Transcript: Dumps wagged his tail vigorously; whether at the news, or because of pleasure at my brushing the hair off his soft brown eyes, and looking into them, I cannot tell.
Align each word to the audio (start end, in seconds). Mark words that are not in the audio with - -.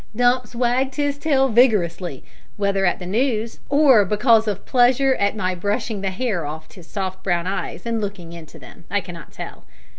Dumps 0.15 0.55
wagged 0.55 0.95
his 0.95 1.19
tail 1.19 1.47
vigorously; 1.49 2.23
whether 2.57 2.87
at 2.87 2.97
the 2.97 3.05
news, 3.05 3.59
or 3.69 4.03
because 4.03 4.47
of 4.47 4.65
pleasure 4.65 5.13
at 5.17 5.35
my 5.35 5.53
brushing 5.53 6.01
the 6.01 6.09
hair 6.09 6.43
off 6.43 6.71
his 6.71 6.87
soft 6.87 7.21
brown 7.21 7.45
eyes, 7.45 7.85
and 7.85 8.01
looking 8.01 8.33
into 8.33 8.57
them, 8.57 8.85
I 8.89 8.99
cannot 9.01 9.31
tell. 9.31 9.63